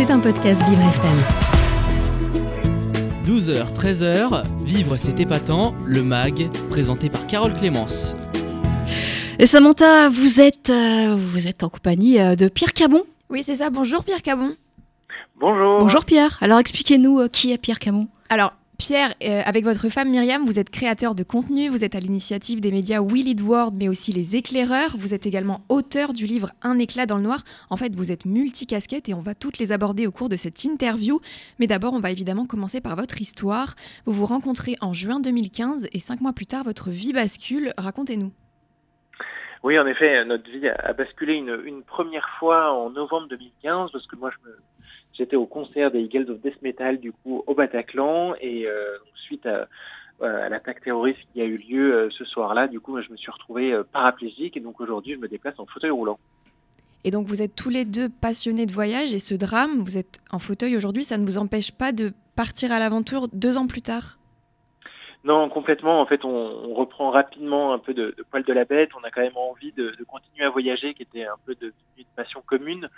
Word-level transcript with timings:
C'est 0.00 0.10
un 0.10 0.18
podcast 0.18 0.66
Vivre 0.66 0.80
FM. 0.80 1.18
12h, 3.26 3.74
13h, 3.74 4.44
Vivre 4.64 4.96
c'est 4.96 5.20
épatant, 5.20 5.74
le 5.84 6.02
MAG, 6.02 6.48
présenté 6.70 7.10
par 7.10 7.26
Carole 7.26 7.52
Clémence. 7.52 8.14
Et 9.38 9.46
Samantha, 9.46 10.08
vous 10.08 10.40
êtes, 10.40 10.70
euh, 10.70 11.14
vous 11.14 11.48
êtes 11.48 11.62
en 11.64 11.68
compagnie 11.68 12.18
euh, 12.18 12.34
de 12.34 12.48
Pierre 12.48 12.72
Cabon. 12.72 13.02
Oui, 13.28 13.42
c'est 13.42 13.56
ça. 13.56 13.68
Bonjour 13.68 14.02
Pierre 14.02 14.22
Cabon. 14.22 14.56
Bonjour. 15.38 15.80
Bonjour 15.80 16.06
Pierre. 16.06 16.38
Alors 16.40 16.60
expliquez-nous 16.60 17.20
euh, 17.20 17.28
qui 17.28 17.52
est 17.52 17.58
Pierre 17.58 17.78
Cabon. 17.78 18.08
Alors, 18.30 18.54
Pierre, 18.80 19.12
euh, 19.22 19.42
avec 19.44 19.62
votre 19.64 19.90
femme 19.90 20.08
Myriam, 20.08 20.46
vous 20.46 20.58
êtes 20.58 20.70
créateur 20.70 21.14
de 21.14 21.22
contenu, 21.22 21.68
vous 21.68 21.84
êtes 21.84 21.94
à 21.94 22.00
l'initiative 22.00 22.62
des 22.62 22.72
médias 22.72 23.00
We 23.00 23.22
Lead 23.22 23.42
World, 23.42 23.74
mais 23.78 23.90
aussi 23.90 24.10
Les 24.10 24.36
Éclaireurs. 24.36 24.96
Vous 24.96 25.12
êtes 25.12 25.26
également 25.26 25.60
auteur 25.68 26.14
du 26.14 26.24
livre 26.24 26.48
Un 26.62 26.78
éclat 26.78 27.04
dans 27.04 27.18
le 27.18 27.22
noir. 27.22 27.40
En 27.68 27.76
fait, 27.76 27.94
vous 27.94 28.10
êtes 28.10 28.24
multicasquette 28.24 29.10
et 29.10 29.12
on 29.12 29.20
va 29.20 29.34
toutes 29.34 29.58
les 29.58 29.72
aborder 29.72 30.06
au 30.06 30.12
cours 30.12 30.30
de 30.30 30.36
cette 30.36 30.64
interview. 30.64 31.20
Mais 31.58 31.66
d'abord, 31.66 31.92
on 31.92 32.00
va 32.00 32.10
évidemment 32.10 32.46
commencer 32.46 32.80
par 32.80 32.96
votre 32.96 33.20
histoire. 33.20 33.74
Vous 34.06 34.14
vous 34.14 34.24
rencontrez 34.24 34.76
en 34.80 34.94
juin 34.94 35.20
2015 35.20 35.88
et 35.92 35.98
cinq 35.98 36.22
mois 36.22 36.32
plus 36.32 36.46
tard, 36.46 36.64
votre 36.64 36.88
vie 36.88 37.12
bascule. 37.12 37.74
Racontez-nous. 37.76 38.32
Oui, 39.62 39.78
en 39.78 39.86
effet, 39.86 40.24
notre 40.24 40.50
vie 40.50 40.66
a 40.66 40.94
basculé 40.94 41.34
une, 41.34 41.60
une 41.66 41.82
première 41.82 42.30
fois 42.38 42.72
en 42.72 42.88
novembre 42.88 43.28
2015 43.28 43.92
parce 43.92 44.06
que 44.06 44.16
moi, 44.16 44.30
je 44.30 44.48
me, 44.48 44.56
j'étais 45.12 45.36
au 45.36 45.46
concert 45.46 45.90
des 45.90 46.00
Eagles 46.00 46.30
of 46.30 46.40
Death 46.40 46.60
Metal 46.62 46.98
du 46.98 47.12
coup 47.12 47.42
au 47.46 47.54
Bataclan 47.54 48.34
et 48.40 48.66
euh, 48.66 48.96
suite 49.14 49.46
à, 49.46 49.68
à 50.22 50.48
l'attaque 50.48 50.82
terroriste 50.82 51.20
qui 51.32 51.40
a 51.40 51.44
eu 51.44 51.56
lieu 51.56 51.94
euh, 51.94 52.08
ce 52.10 52.24
soir-là, 52.24 52.68
du 52.68 52.80
coup, 52.80 53.00
je 53.00 53.10
me 53.10 53.16
suis 53.16 53.30
retrouvé 53.30 53.72
euh, 53.72 53.82
paraplégique 53.84 54.56
et 54.56 54.60
donc 54.60 54.80
aujourd'hui, 54.80 55.14
je 55.14 55.18
me 55.18 55.28
déplace 55.28 55.58
en 55.58 55.66
fauteuil 55.66 55.90
roulant. 55.90 56.18
Et 57.04 57.10
donc 57.10 57.26
vous 57.26 57.40
êtes 57.40 57.56
tous 57.56 57.70
les 57.70 57.86
deux 57.86 58.08
passionnés 58.08 58.66
de 58.66 58.72
voyage 58.72 59.12
et 59.12 59.18
ce 59.18 59.34
drame, 59.34 59.80
vous 59.80 59.96
êtes 59.96 60.20
en 60.30 60.38
fauteuil 60.38 60.76
aujourd'hui, 60.76 61.04
ça 61.04 61.16
ne 61.16 61.24
vous 61.24 61.38
empêche 61.38 61.72
pas 61.72 61.92
de 61.92 62.12
partir 62.36 62.72
à 62.72 62.78
l'aventure 62.78 63.28
deux 63.32 63.56
ans 63.56 63.66
plus 63.66 63.82
tard? 63.82 64.19
Non, 65.22 65.50
complètement. 65.50 66.00
En 66.00 66.06
fait, 66.06 66.24
on, 66.24 66.74
reprend 66.74 67.10
rapidement 67.10 67.74
un 67.74 67.78
peu 67.78 67.92
de, 67.92 68.14
poil 68.30 68.42
de 68.42 68.52
la 68.52 68.64
bête. 68.64 68.90
On 68.98 69.04
a 69.04 69.10
quand 69.10 69.20
même 69.20 69.36
envie 69.36 69.72
de, 69.72 69.94
continuer 70.08 70.46
à 70.46 70.50
voyager, 70.50 70.94
qui 70.94 71.02
était 71.02 71.24
un 71.24 71.36
peu 71.44 71.54
de, 71.54 71.74
une 71.98 72.04
passion 72.16 72.42
commune. 72.46 72.88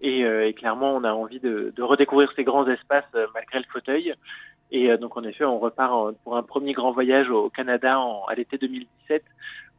Et, 0.00 0.24
euh, 0.24 0.52
clairement, 0.52 0.94
on 0.94 1.04
a 1.04 1.12
envie 1.12 1.38
de, 1.38 1.72
redécouvrir 1.78 2.32
ces 2.34 2.44
grands 2.44 2.66
espaces 2.66 3.04
euh, 3.14 3.26
malgré 3.32 3.60
le 3.60 3.64
fauteuil. 3.72 4.14
Et 4.70 4.90
euh, 4.90 4.96
donc, 4.96 5.16
en 5.16 5.22
effet, 5.22 5.44
on 5.44 5.58
repart 5.58 5.92
en, 5.92 6.12
pour 6.24 6.36
un 6.36 6.42
premier 6.42 6.72
grand 6.72 6.90
voyage 6.90 7.30
au 7.30 7.48
Canada 7.48 8.00
en, 8.00 8.24
à 8.24 8.34
l'été 8.34 8.58
2017, 8.58 9.22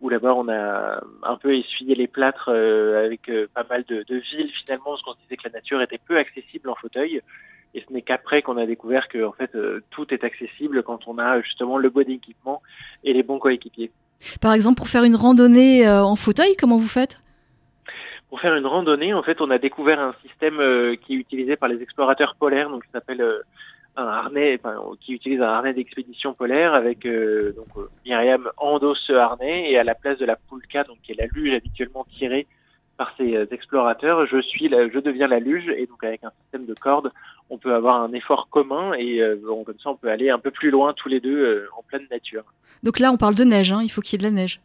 où 0.02 0.10
là-bas, 0.10 0.34
on 0.34 0.48
a 0.48 1.02
un 1.24 1.36
peu 1.38 1.56
essuyé 1.56 1.96
les 1.96 2.08
plâtres 2.08 2.50
euh, 2.50 3.06
avec 3.06 3.30
pas 3.54 3.66
mal 3.70 3.84
de, 3.88 4.04
de 4.08 4.16
villes, 4.16 4.52
finalement, 4.64 4.92
parce 4.92 5.02
qu'on 5.02 5.14
se 5.14 5.20
disait 5.24 5.38
que 5.38 5.48
la 5.48 5.54
nature 5.54 5.82
était 5.82 6.00
peu 6.00 6.18
accessible 6.18 6.70
en 6.70 6.76
fauteuil. 6.76 7.22
Et 7.76 7.84
ce 7.88 7.94
n'est 7.94 8.02
qu'après 8.02 8.42
qu'on 8.42 8.58
a 8.58 8.66
découvert 8.66 9.08
que 9.08 9.24
en 9.24 9.32
fait 9.32 9.54
euh, 9.56 9.84
tout 9.92 10.12
est 10.14 10.24
accessible 10.24 10.84
quand 10.84 11.08
on 11.08 11.20
a 11.20 11.42
justement 11.42 11.78
le 11.78 11.90
bon 11.90 12.10
équipement 12.10 12.62
et 13.04 13.14
les 13.14 13.24
bons 13.24 13.40
coéquipiers. 13.40 13.92
Par 14.42 14.54
exemple, 14.54 14.78
pour 14.78 14.88
faire 14.88 15.04
une 15.04 15.16
randonnée 15.16 15.88
euh, 15.88 16.04
en 16.04 16.16
fauteuil, 16.16 16.56
comment 16.58 16.78
vous 16.78 16.88
faites? 16.88 17.22
Pour 18.30 18.42
faire 18.42 18.56
une 18.56 18.66
randonnée, 18.66 19.14
en 19.14 19.24
fait, 19.24 19.40
on 19.42 19.50
a 19.50 19.58
découvert 19.58 20.00
un 20.00 20.14
système 20.24 20.60
euh, 20.60 20.96
qui 20.96 21.14
est 21.14 21.18
utilisé 21.18 21.56
par 21.56 21.70
les 21.70 21.82
explorateurs 21.82 22.36
polaires, 22.40 22.70
donc 22.70 22.84
qui 22.86 22.92
s'appelle 22.92 23.24
un 24.00 24.08
harnais, 24.08 24.60
enfin, 24.60 24.76
qui 25.02 25.14
utilise 25.14 25.42
un 25.42 25.48
harnais 25.48 25.74
d'expédition 25.74 26.34
polaire 26.34 26.74
avec 26.74 27.06
donc 27.06 27.68
Myriam 28.06 28.50
endosse 28.58 29.02
ce 29.06 29.14
harnais 29.14 29.72
et 29.72 29.78
à 29.78 29.84
la 29.84 29.96
place 29.96 30.18
de 30.18 30.26
la 30.26 30.36
poulka, 30.36 30.84
donc 30.84 30.98
qui 31.04 31.12
est 31.12 31.16
la 31.16 31.28
luge 31.28 31.54
habituellement 31.54 32.06
tirée 32.18 32.48
par 33.00 33.14
ces 33.18 33.48
explorateurs, 33.52 34.28
je 34.28 34.42
suis, 34.42 34.68
la, 34.68 34.90
je 34.90 35.00
deviens 35.00 35.28
la 35.28 35.40
luge 35.40 35.70
et 35.70 35.86
donc 35.86 36.04
avec 36.04 36.22
un 36.26 36.32
système 36.42 36.66
de 36.66 36.74
cordes, 36.74 37.14
on 37.50 37.58
peut 37.58 37.74
avoir 37.74 38.04
un 38.04 38.12
effort 38.12 38.50
commun 38.50 38.92
et 38.94 39.22
euh, 39.22 39.38
bon, 39.42 39.64
comme 39.64 39.80
ça 39.82 39.90
on 39.90 39.96
peut 39.96 40.10
aller 40.10 40.30
un 40.30 40.38
peu 40.38 40.52
plus 40.52 40.70
loin 40.70 40.92
tous 40.92 41.08
les 41.08 41.22
deux 41.22 41.40
euh, 41.40 41.70
en 41.78 41.82
pleine 41.82 42.06
nature. 42.12 42.44
Donc 42.84 43.00
là 43.00 43.14
on 43.14 43.16
parle 43.16 43.36
de 43.36 43.46
neige, 43.46 43.72
hein, 43.72 43.80
il 43.82 43.90
faut 43.90 44.02
qu'il 44.02 44.14
y 44.14 44.16
ait 44.16 44.30
de 44.30 44.36
la 44.36 44.42
neige. 44.42 44.60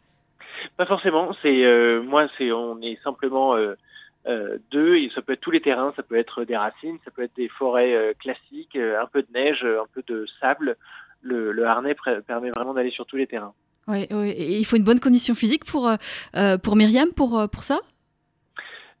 Pas 0.75 0.85
forcément, 0.85 1.33
c'est 1.41 1.63
euh, 1.63 2.03
moi 2.03 2.27
c'est 2.37 2.51
on 2.51 2.81
est 2.81 3.01
simplement 3.05 3.55
deux 4.71 4.95
et 4.95 5.11
ça 5.13 5.21
peut 5.21 5.33
être 5.33 5.41
tous 5.41 5.51
les 5.51 5.61
terrains, 5.61 5.93
ça 5.95 6.03
peut 6.03 6.15
être 6.15 6.43
des 6.43 6.57
racines, 6.57 6.97
ça 7.05 7.11
peut 7.11 7.23
être 7.23 7.35
des 7.35 7.47
forêts 7.47 8.15
classiques, 8.19 8.75
un 8.75 9.07
peu 9.11 9.21
de 9.21 9.27
neige, 9.33 9.63
un 9.63 9.87
peu 9.93 10.03
de 10.07 10.25
sable. 10.39 10.77
Le, 11.21 11.51
le 11.51 11.65
harnais 11.65 11.95
permet 12.27 12.51
vraiment 12.51 12.73
d'aller 12.73 12.91
sur 12.91 13.05
tous 13.05 13.17
les 13.17 13.27
terrains. 13.27 13.53
Oui, 13.87 14.07
ouais. 14.11 14.29
et 14.31 14.57
il 14.57 14.65
faut 14.65 14.77
une 14.77 14.83
bonne 14.83 14.99
condition 14.99 15.35
physique 15.35 15.65
pour 15.65 15.91
pour 16.63 16.75
Myriam 16.75 17.09
pour 17.13 17.47
pour 17.49 17.63
ça? 17.63 17.79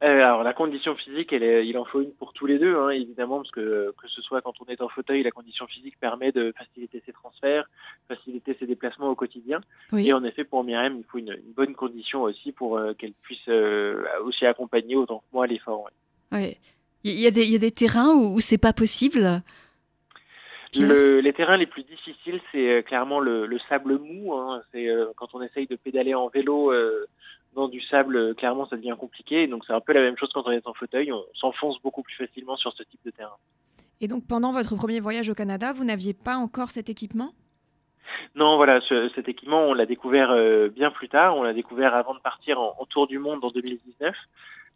Euh, 0.03 0.07
alors 0.07 0.43
la 0.43 0.53
condition 0.53 0.93
physique, 0.95 1.31
elle 1.31 1.43
est, 1.43 1.65
il 1.65 1.77
en 1.77 1.85
faut 1.85 2.01
une 2.01 2.11
pour 2.11 2.33
tous 2.33 2.45
les 2.45 2.59
deux, 2.59 2.75
hein, 2.75 2.89
évidemment, 2.89 3.37
parce 3.37 3.51
que 3.51 3.93
que 3.97 4.07
ce 4.09 4.21
soit 4.21 4.41
quand 4.41 4.53
on 4.59 4.65
est 4.65 4.81
en 4.81 4.89
fauteuil, 4.89 5.23
la 5.23 5.31
condition 5.31 5.65
physique 5.67 5.97
permet 5.99 6.33
de 6.33 6.53
faciliter 6.57 7.01
ses 7.05 7.13
transferts, 7.13 7.65
faciliter 8.09 8.57
ses 8.59 8.67
déplacements 8.67 9.09
au 9.09 9.15
quotidien. 9.15 9.61
Oui. 9.93 10.09
Et 10.09 10.13
en 10.13 10.25
effet, 10.25 10.43
pour 10.43 10.65
Myriam, 10.65 10.97
il 10.97 11.05
faut 11.05 11.17
une, 11.17 11.31
une 11.31 11.53
bonne 11.55 11.75
condition 11.75 12.23
aussi 12.23 12.51
pour 12.51 12.77
euh, 12.77 12.93
qu'elle 12.93 13.13
puisse 13.21 13.47
euh, 13.47 14.03
aussi 14.25 14.45
accompagner 14.45 14.97
autant 14.97 15.19
que 15.19 15.25
moi 15.31 15.47
l'effort. 15.47 15.89
Ouais. 16.33 16.57
Il 17.05 17.17
y 17.17 17.27
a 17.27 17.31
des, 17.31 17.45
il 17.45 17.53
y 17.53 17.55
a 17.55 17.59
des 17.59 17.71
terrains 17.71 18.13
où, 18.13 18.35
où 18.35 18.39
c'est 18.41 18.57
pas 18.57 18.73
possible? 18.73 19.41
Le, 20.77 21.21
les 21.21 21.31
terrains 21.31 21.55
les 21.55 21.67
plus 21.67 21.83
difficiles, 21.83 22.41
c'est 22.51 22.83
clairement 22.85 23.21
le, 23.21 23.45
le, 23.45 23.59
sable 23.69 23.97
mou. 23.97 24.33
Hein. 24.33 24.61
C'est 24.73 24.89
quand 25.15 25.33
on 25.33 25.41
essaye 25.41 25.67
de 25.67 25.77
pédaler 25.77 26.13
en 26.13 26.27
vélo 26.27 26.73
dans 27.55 27.67
du 27.67 27.81
sable, 27.81 28.35
clairement, 28.35 28.67
ça 28.67 28.75
devient 28.75 28.95
compliqué. 28.99 29.47
Donc 29.47 29.63
c'est 29.65 29.73
un 29.73 29.81
peu 29.81 29.93
la 29.93 30.01
même 30.01 30.17
chose 30.17 30.29
quand 30.33 30.43
on 30.45 30.51
est 30.51 30.67
en 30.67 30.73
fauteuil. 30.73 31.11
On 31.11 31.23
s'enfonce 31.33 31.81
beaucoup 31.81 32.03
plus 32.03 32.15
facilement 32.15 32.57
sur 32.57 32.73
ce 32.73 32.83
type 32.83 32.99
de 33.05 33.11
terrain. 33.11 33.37
Et 34.01 34.07
donc 34.07 34.27
pendant 34.27 34.51
votre 34.51 34.75
premier 34.75 34.99
voyage 34.99 35.29
au 35.29 35.33
Canada, 35.35 35.73
vous 35.73 35.85
n'aviez 35.85 36.13
pas 36.13 36.35
encore 36.35 36.69
cet 36.69 36.89
équipement? 36.89 37.31
Non, 38.35 38.57
voilà, 38.57 38.81
ce, 38.81 39.09
cet 39.15 39.29
équipement, 39.29 39.61
on 39.67 39.73
l'a 39.73 39.85
découvert 39.85 40.31
euh, 40.31 40.69
bien 40.69 40.91
plus 40.91 41.09
tard. 41.09 41.37
On 41.37 41.43
l'a 41.43 41.53
découvert 41.53 41.95
avant 41.95 42.13
de 42.13 42.19
partir 42.19 42.59
en, 42.59 42.75
en, 42.77 42.85
tour 42.85 43.07
du 43.07 43.17
monde 43.17 43.43
en 43.43 43.49
2019. 43.49 44.13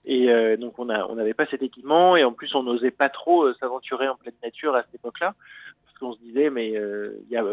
Et 0.06 0.30
euh, 0.30 0.56
donc 0.58 0.80
on 0.80 0.86
n'avait 0.86 1.34
pas 1.34 1.46
cet 1.48 1.62
équipement 1.62 2.16
et 2.16 2.24
en 2.24 2.32
plus 2.32 2.56
on 2.56 2.64
n'osait 2.64 2.92
pas 2.92 3.10
trop 3.10 3.44
euh, 3.44 3.56
s'aventurer 3.60 4.08
en 4.08 4.16
pleine 4.16 4.36
nature 4.42 4.76
à 4.76 4.84
cette 4.84 4.96
époque-là 4.96 5.36
parce 5.86 5.98
qu'on 5.98 6.14
se 6.14 6.20
disait 6.20 6.50
mais 6.50 6.76
euh, 6.78 7.22
y 7.30 7.36
a, 7.36 7.44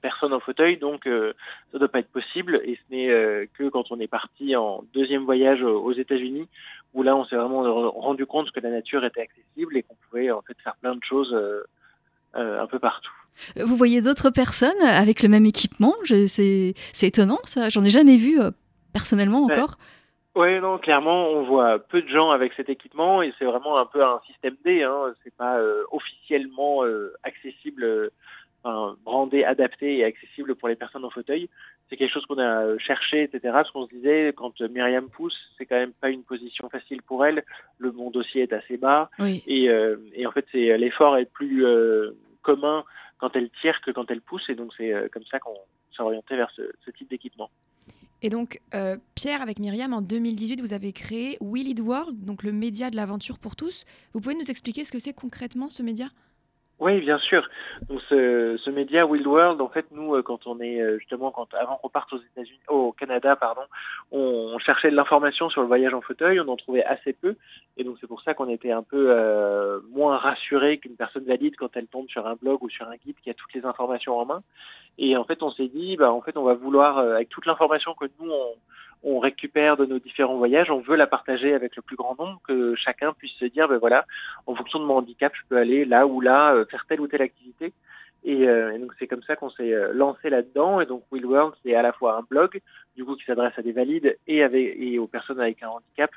personne 0.00 0.32
en 0.32 0.40
fauteuil 0.40 0.76
donc 0.76 1.06
euh, 1.06 1.32
ça 1.72 1.78
doit 1.78 1.88
pas 1.88 2.00
être 2.00 2.10
possible 2.10 2.60
et 2.64 2.76
ce 2.76 2.94
n'est 2.94 3.10
euh, 3.10 3.46
que 3.54 3.68
quand 3.68 3.90
on 3.90 4.00
est 4.00 4.08
parti 4.08 4.56
en 4.56 4.84
deuxième 4.94 5.24
voyage 5.24 5.62
aux 5.62 5.92
États-Unis 5.92 6.48
où 6.94 7.02
là 7.02 7.16
on 7.16 7.24
s'est 7.24 7.36
vraiment 7.36 7.90
rendu 7.90 8.26
compte 8.26 8.50
que 8.50 8.60
la 8.60 8.70
nature 8.70 9.04
était 9.04 9.22
accessible 9.22 9.76
et 9.76 9.82
qu'on 9.82 9.96
pouvait 10.08 10.30
en 10.30 10.42
fait 10.42 10.56
faire 10.62 10.76
plein 10.80 10.94
de 10.94 11.04
choses 11.04 11.32
euh, 11.32 11.62
un 12.34 12.66
peu 12.66 12.78
partout. 12.78 13.12
Vous 13.56 13.76
voyez 13.76 14.02
d'autres 14.02 14.30
personnes 14.30 14.80
avec 14.82 15.22
le 15.22 15.28
même 15.28 15.46
équipement? 15.46 15.94
C'est 16.04 16.74
étonnant 17.02 17.38
ça, 17.44 17.68
j'en 17.68 17.84
ai 17.84 17.90
jamais 17.90 18.16
vu 18.16 18.38
personnellement 18.92 19.44
encore. 19.44 19.70
Ouais. 19.78 19.84
Oui, 20.36 20.60
non, 20.60 20.78
clairement, 20.78 21.28
on 21.30 21.42
voit 21.42 21.80
peu 21.80 22.02
de 22.02 22.08
gens 22.08 22.30
avec 22.30 22.52
cet 22.54 22.68
équipement 22.68 23.20
et 23.20 23.34
c'est 23.38 23.44
vraiment 23.44 23.78
un 23.78 23.86
peu 23.86 24.04
un 24.04 24.20
système 24.26 24.56
D. 24.64 24.84
Hein. 24.84 25.12
C'est 25.24 25.34
pas 25.34 25.58
euh, 25.58 25.82
officiellement 25.90 26.84
euh, 26.84 27.12
accessible, 27.24 28.12
adapté 29.50 29.98
et 29.98 30.04
accessible 30.04 30.54
pour 30.54 30.68
les 30.68 30.76
personnes 30.76 31.04
en 31.04 31.10
fauteuil. 31.10 31.48
C'est 31.88 31.96
quelque 31.96 32.12
chose 32.12 32.26
qu'on 32.26 32.38
a 32.38 32.78
cherché, 32.78 33.24
etc. 33.24 33.40
Parce 33.52 33.70
qu'on 33.70 33.86
se 33.86 33.94
disait, 33.94 34.32
quand 34.36 34.60
Myriam 34.60 35.08
pousse, 35.08 35.36
c'est 35.58 35.66
quand 35.66 35.76
même 35.76 35.92
pas 35.92 36.10
une 36.10 36.22
position 36.22 36.68
facile 36.68 37.02
pour 37.02 37.24
elle. 37.24 37.44
Le 37.78 37.92
mon 37.92 38.10
dossier 38.10 38.42
est 38.42 38.52
assez 38.52 38.76
bas 38.76 39.10
oui. 39.18 39.42
et, 39.46 39.68
euh, 39.68 39.96
et 40.14 40.26
en 40.26 40.32
fait, 40.32 40.46
c'est 40.52 40.76
l'effort 40.78 41.16
est 41.16 41.30
plus 41.30 41.64
euh, 41.66 42.12
commun 42.42 42.84
quand 43.18 43.36
elle 43.36 43.50
tire 43.60 43.80
que 43.82 43.90
quand 43.90 44.10
elle 44.10 44.22
pousse 44.22 44.48
et 44.48 44.54
donc 44.54 44.72
c'est 44.76 44.92
comme 45.12 45.24
ça 45.30 45.38
qu'on 45.38 45.58
s'est 45.94 46.02
orienté 46.02 46.36
vers 46.36 46.50
ce, 46.56 46.62
ce 46.84 46.90
type 46.90 47.10
d'équipement. 47.10 47.50
Et 48.22 48.28
donc, 48.28 48.60
euh, 48.74 48.96
Pierre, 49.14 49.40
avec 49.40 49.58
Myriam, 49.58 49.94
en 49.94 50.02
2018, 50.02 50.60
vous 50.60 50.74
avez 50.74 50.92
créé 50.92 51.38
Lead 51.40 51.80
World, 51.80 52.24
donc 52.24 52.42
le 52.42 52.52
média 52.52 52.90
de 52.90 52.96
l'aventure 52.96 53.38
pour 53.38 53.56
tous. 53.56 53.84
Vous 54.12 54.20
pouvez 54.20 54.34
nous 54.34 54.50
expliquer 54.50 54.84
ce 54.84 54.92
que 54.92 54.98
c'est 54.98 55.14
concrètement 55.14 55.68
ce 55.68 55.82
média? 55.82 56.08
Oui, 56.80 57.00
bien 57.00 57.18
sûr. 57.18 57.48
Donc 57.88 58.00
ce, 58.08 58.56
ce 58.56 58.70
média 58.70 59.06
Wild 59.06 59.26
World, 59.26 59.60
en 59.60 59.68
fait, 59.68 59.86
nous, 59.92 60.14
euh, 60.14 60.22
quand 60.22 60.46
on 60.46 60.60
est 60.60 60.98
justement, 60.98 61.30
quand 61.30 61.52
avant 61.54 61.76
qu'on 61.76 61.88
parte 61.88 62.12
aux 62.12 62.18
États-Unis, 62.18 62.60
au 62.68 62.92
Canada, 62.92 63.36
pardon, 63.36 63.62
on, 64.10 64.52
on 64.54 64.58
cherchait 64.58 64.90
de 64.90 64.96
l'information 64.96 65.50
sur 65.50 65.60
le 65.60 65.66
voyage 65.66 65.94
en 65.94 66.00
fauteuil, 66.00 66.40
on 66.40 66.48
en 66.48 66.56
trouvait 66.56 66.84
assez 66.84 67.12
peu, 67.12 67.36
et 67.76 67.84
donc 67.84 67.96
c'est 68.00 68.06
pour 68.06 68.22
ça 68.22 68.34
qu'on 68.34 68.48
était 68.48 68.72
un 68.72 68.82
peu 68.82 69.10
euh, 69.10 69.80
moins 69.92 70.16
rassuré 70.16 70.78
qu'une 70.78 70.96
personne 70.96 71.24
valide 71.24 71.54
quand 71.56 71.76
elle 71.76 71.86
tombe 71.86 72.08
sur 72.08 72.26
un 72.26 72.34
blog 72.34 72.62
ou 72.62 72.70
sur 72.70 72.88
un 72.88 72.96
guide 72.96 73.16
qui 73.22 73.30
a 73.30 73.34
toutes 73.34 73.54
les 73.54 73.64
informations 73.64 74.18
en 74.18 74.24
main. 74.24 74.42
Et 74.98 75.16
en 75.16 75.24
fait, 75.24 75.42
on 75.42 75.50
s'est 75.50 75.68
dit, 75.68 75.96
bah, 75.96 76.12
en 76.12 76.20
fait, 76.20 76.36
on 76.36 76.44
va 76.44 76.54
vouloir, 76.54 76.98
euh, 76.98 77.14
avec 77.14 77.28
toute 77.28 77.46
l'information 77.46 77.94
que 77.94 78.06
nous 78.20 78.30
on 78.30 78.54
on 79.02 79.18
récupère 79.18 79.76
de 79.76 79.86
nos 79.86 79.98
différents 79.98 80.36
voyages, 80.36 80.70
on 80.70 80.80
veut 80.80 80.96
la 80.96 81.06
partager 81.06 81.54
avec 81.54 81.76
le 81.76 81.82
plus 81.82 81.96
grand 81.96 82.16
nombre, 82.18 82.40
que 82.46 82.74
chacun 82.76 83.12
puisse 83.12 83.32
se 83.32 83.46
dire, 83.46 83.68
ben 83.68 83.78
voilà, 83.78 84.04
en 84.46 84.54
fonction 84.54 84.78
de 84.78 84.84
mon 84.84 84.96
handicap, 84.96 85.32
je 85.34 85.42
peux 85.48 85.56
aller 85.56 85.84
là 85.84 86.06
ou 86.06 86.20
là, 86.20 86.54
euh, 86.54 86.64
faire 86.66 86.84
telle 86.88 87.00
ou 87.00 87.08
telle 87.08 87.22
activité. 87.22 87.72
Et, 88.22 88.46
euh, 88.46 88.74
et 88.74 88.78
donc 88.78 88.92
c'est 88.98 89.06
comme 89.06 89.22
ça 89.22 89.36
qu'on 89.36 89.50
s'est 89.50 89.74
lancé 89.94 90.28
là-dedans. 90.28 90.80
Et 90.80 90.86
donc 90.86 91.04
Will 91.10 91.24
World, 91.24 91.54
c'est 91.62 91.74
à 91.74 91.82
la 91.82 91.92
fois 91.92 92.16
un 92.16 92.22
blog, 92.28 92.60
du 92.96 93.04
coup 93.04 93.16
qui 93.16 93.24
s'adresse 93.24 93.54
à 93.56 93.62
des 93.62 93.72
valides 93.72 94.18
et, 94.26 94.42
avec, 94.42 94.76
et 94.78 94.98
aux 94.98 95.06
personnes 95.06 95.40
avec 95.40 95.62
un 95.62 95.68
handicap, 95.68 96.10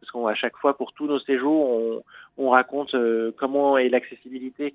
parce 0.00 0.12
qu'à 0.12 0.34
chaque 0.34 0.56
fois, 0.58 0.76
pour 0.76 0.92
tous 0.92 1.06
nos 1.06 1.18
séjours, 1.20 1.70
on, 1.70 2.02
on 2.36 2.50
raconte 2.50 2.94
comment 3.38 3.78
est 3.78 3.88
l'accessibilité 3.88 4.74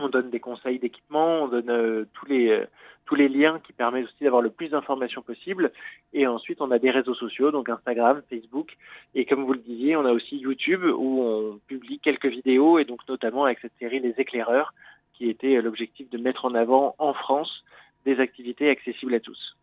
on 0.00 0.08
donne 0.08 0.30
des 0.30 0.40
conseils 0.40 0.78
d'équipement, 0.78 1.44
on 1.44 1.48
donne 1.48 2.06
tous 2.12 2.26
les 2.26 2.64
tous 3.10 3.16
les 3.16 3.28
liens 3.28 3.58
qui 3.66 3.72
permettent 3.72 4.04
aussi 4.04 4.22
d'avoir 4.22 4.40
le 4.40 4.50
plus 4.50 4.68
d'informations 4.68 5.20
possible. 5.20 5.72
Et 6.12 6.28
ensuite, 6.28 6.60
on 6.60 6.70
a 6.70 6.78
des 6.78 6.92
réseaux 6.92 7.14
sociaux, 7.14 7.50
donc 7.50 7.68
Instagram, 7.68 8.22
Facebook. 8.30 8.76
Et 9.16 9.24
comme 9.24 9.42
vous 9.44 9.52
le 9.52 9.58
disiez, 9.58 9.96
on 9.96 10.04
a 10.04 10.12
aussi 10.12 10.36
YouTube 10.36 10.84
où 10.84 11.22
on 11.22 11.58
publie 11.66 11.98
quelques 11.98 12.26
vidéos 12.26 12.78
et 12.78 12.84
donc 12.84 13.00
notamment 13.08 13.46
avec 13.46 13.58
cette 13.58 13.72
série 13.80 13.98
Les 13.98 14.14
éclaireurs 14.18 14.72
qui 15.14 15.28
était 15.28 15.60
l'objectif 15.60 16.08
de 16.08 16.18
mettre 16.18 16.44
en 16.44 16.54
avant 16.54 16.94
en 16.98 17.12
France 17.12 17.64
des 18.06 18.20
activités 18.20 18.70
accessibles 18.70 19.14
à 19.14 19.20
tous. 19.20 19.56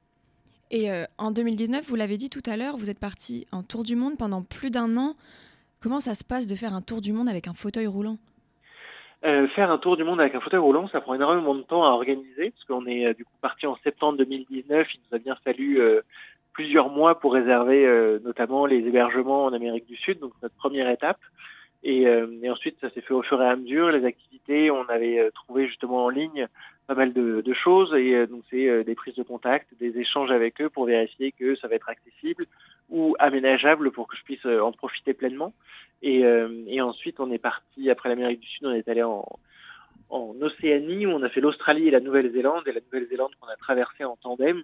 Et 0.70 0.92
euh, 0.92 1.06
en 1.18 1.32
2019, 1.32 1.88
vous 1.88 1.96
l'avez 1.96 2.18
dit 2.18 2.30
tout 2.30 2.44
à 2.46 2.58
l'heure, 2.58 2.76
vous 2.78 2.90
êtes 2.90 3.00
parti 3.00 3.48
en 3.54 3.64
tour 3.64 3.84
du 3.84 3.96
monde 3.96 4.18
pendant 4.18 4.44
plus 4.44 4.70
d'un 4.70 4.98
an. 4.98 5.16
Comment 5.80 6.02
ça 6.02 6.16
se 6.16 6.26
passe 6.26 6.48
de 6.48 6.56
faire 6.56 6.74
un 6.74 6.82
tour 6.82 7.00
du 7.00 7.14
monde 7.14 7.30
avec 7.30 7.48
un 7.48 7.54
fauteuil 7.54 7.88
roulant? 7.88 8.18
Euh, 9.26 9.48
faire 9.50 9.72
un 9.72 9.80
tour 9.80 9.98
du 9.98 10.04
monde 10.04 10.22
avec 10.22 10.36
un 10.36 10.40
fauteuil 10.40 10.60
roulant, 10.60 10.88
ça 10.90 11.02
prend 11.02 11.16
énormément 11.16 11.56
de 11.56 11.64
temps 11.64 11.84
à 11.84 11.90
organiser, 11.90 12.52
parce 12.52 12.64
qu'on 12.66 12.86
est 12.86 13.08
euh, 13.08 13.14
du 13.14 13.26
coup 13.26 13.34
parti 13.42 13.66
en 13.66 13.76
septembre 13.78 14.20
2019. 14.20 14.88
Il 14.94 15.00
nous 15.10 15.16
a 15.16 15.20
bien 15.20 15.36
fallu 15.44 15.82
euh, 15.82 16.02
plusieurs 16.54 16.90
mois 16.90 17.20
pour 17.20 17.34
réserver 17.34 17.86
notamment 18.24 18.66
les 18.66 18.78
hébergements 18.78 19.46
en 19.46 19.54
Amérique 19.54 19.86
du 19.86 19.96
Sud, 19.96 20.20
donc 20.20 20.34
notre 20.42 20.56
première 20.56 20.90
étape. 20.90 21.20
Et, 21.84 22.02
et 22.02 22.50
ensuite, 22.50 22.76
ça 22.82 22.90
s'est 22.90 23.02
fait 23.02 23.14
au 23.14 23.22
fur 23.22 23.40
et 23.44 23.48
à 23.48 23.56
mesure. 23.56 23.92
Les 23.92 24.04
activités, 24.04 24.72
on 24.72 24.84
avait 24.90 25.30
trouvé 25.36 25.68
justement 25.68 26.06
en 26.06 26.10
ligne 26.10 26.48
pas 26.88 26.96
mal 26.96 27.14
de, 27.14 27.42
de 27.42 27.54
choses, 27.54 27.94
et 27.94 28.26
donc 28.26 28.42
c'est 28.50 28.84
des 28.84 28.96
prises 28.96 29.14
de 29.14 29.22
contact, 29.22 29.68
des 29.80 30.00
échanges 30.00 30.32
avec 30.32 30.60
eux 30.60 30.70
pour 30.70 30.86
vérifier 30.86 31.32
que 31.32 31.56
ça 31.58 31.68
va 31.68 31.76
être 31.76 31.90
accessible 31.90 32.46
ou 32.90 33.16
aménageable 33.20 33.92
pour 33.92 34.08
que 34.08 34.18
je 34.18 34.24
puisse 34.24 34.46
en 34.48 34.72
profiter 34.72 35.14
pleinement. 35.14 35.54
Et, 36.02 36.24
euh, 36.26 36.64
et 36.68 36.82
ensuite, 36.82 37.20
on 37.20 37.32
est 37.32 37.38
parti, 37.40 37.90
après 37.90 38.10
l'Amérique 38.10 38.40
du 38.42 38.48
Sud, 38.48 38.66
on 38.68 38.72
est 38.72 38.88
allé 38.88 39.04
en, 39.04 39.26
en 40.10 40.36
Océanie, 40.42 41.06
où 41.06 41.12
on 41.12 41.24
a 41.24 41.30
fait 41.30 41.42
l'Australie 41.42 41.88
et 41.88 41.92
la 41.92 42.00
Nouvelle-Zélande, 42.00 42.68
et 42.68 42.72
la 42.72 42.82
Nouvelle-Zélande 42.82 43.32
qu'on 43.40 43.48
a 43.48 43.56
traversé 43.56 44.04
en 44.04 44.16
tandem. 44.16 44.62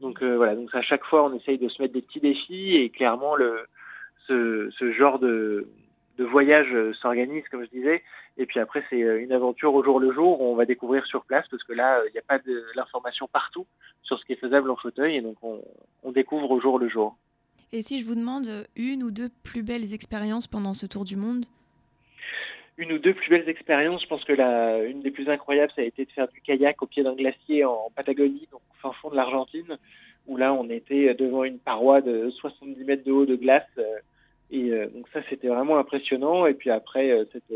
Donc 0.00 0.22
euh, 0.22 0.36
voilà, 0.36 0.54
donc 0.54 0.74
à 0.74 0.82
chaque 0.82 1.04
fois, 1.04 1.24
on 1.24 1.34
essaye 1.34 1.58
de 1.58 1.68
se 1.68 1.82
mettre 1.82 1.94
des 1.94 2.02
petits 2.02 2.20
défis, 2.20 2.76
et 2.76 2.90
clairement, 2.90 3.36
le, 3.36 3.66
ce, 4.26 4.70
ce 4.78 4.92
genre 4.92 5.18
de, 5.18 5.68
de 6.18 6.24
voyage 6.24 6.74
s'organise, 7.00 7.44
comme 7.50 7.64
je 7.64 7.70
disais. 7.70 8.02
Et 8.38 8.46
puis 8.46 8.60
après, 8.60 8.82
c'est 8.88 8.98
une 8.98 9.32
aventure 9.32 9.74
au 9.74 9.84
jour 9.84 10.00
le 10.00 10.12
jour. 10.12 10.40
On 10.40 10.54
va 10.54 10.64
découvrir 10.64 11.04
sur 11.04 11.24
place 11.24 11.46
parce 11.50 11.62
que 11.64 11.74
là, 11.74 12.00
il 12.08 12.12
n'y 12.12 12.18
a 12.18 12.22
pas 12.22 12.38
de 12.38 12.64
l'information 12.74 13.28
partout 13.30 13.66
sur 14.02 14.18
ce 14.18 14.24
qui 14.24 14.32
est 14.32 14.36
faisable 14.36 14.70
en 14.70 14.76
fauteuil. 14.76 15.16
Et 15.16 15.20
donc, 15.20 15.36
on, 15.42 15.62
on 16.02 16.12
découvre 16.12 16.50
au 16.50 16.60
jour 16.60 16.78
le 16.78 16.88
jour. 16.88 17.16
Et 17.72 17.82
si 17.82 18.00
je 18.00 18.04
vous 18.04 18.16
demande 18.16 18.66
une 18.74 19.04
ou 19.04 19.12
deux 19.12 19.28
plus 19.44 19.62
belles 19.62 19.94
expériences 19.94 20.48
pendant 20.48 20.74
ce 20.74 20.86
tour 20.86 21.04
du 21.04 21.14
monde? 21.14 21.46
Une 22.78 22.92
ou 22.92 22.98
deux 22.98 23.14
plus 23.14 23.30
belles 23.30 23.48
expériences. 23.48 24.02
Je 24.02 24.08
pense 24.08 24.24
que 24.24 24.32
la, 24.32 24.82
une 24.82 25.02
des 25.02 25.12
plus 25.12 25.28
incroyables, 25.28 25.72
ça 25.76 25.82
a 25.82 25.84
été 25.84 26.04
de 26.04 26.10
faire 26.10 26.26
du 26.28 26.40
kayak 26.40 26.82
au 26.82 26.86
pied 26.86 27.04
d'un 27.04 27.14
glacier 27.14 27.64
en 27.64 27.90
Patagonie, 27.94 28.48
donc 28.50 28.60
au 28.70 28.74
fin 28.82 28.92
fond 28.94 29.10
de 29.10 29.14
l'Argentine, 29.14 29.78
où 30.26 30.36
là, 30.36 30.52
on 30.52 30.68
était 30.68 31.14
devant 31.14 31.44
une 31.44 31.60
paroi 31.60 32.00
de 32.00 32.30
70 32.30 32.82
mètres 32.84 33.04
de 33.04 33.12
haut 33.12 33.26
de 33.26 33.36
glace. 33.36 33.62
Euh, 33.78 33.98
et 34.50 34.72
euh, 34.72 34.88
donc 34.88 35.06
ça, 35.12 35.20
c'était 35.30 35.48
vraiment 35.48 35.78
impressionnant. 35.78 36.46
Et 36.46 36.54
puis 36.54 36.70
après, 36.70 37.12
euh, 37.12 37.24
cette 37.32 37.52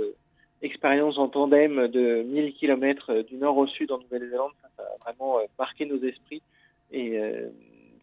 expérience 0.63 1.19
en 1.19 1.27
tandem 1.27 1.89
de 1.89 2.23
1000 2.23 2.55
km 2.55 3.23
du 3.23 3.35
nord 3.35 3.57
au 3.57 3.67
sud 3.67 3.91
en 3.91 3.99
Nouvelle-Zélande, 3.99 4.53
ça, 4.63 4.69
ça, 4.77 4.83
a 4.85 5.05
vraiment 5.05 5.39
marqué 5.59 5.87
nos 5.87 6.01
esprits. 6.05 6.43
Et 6.93 7.19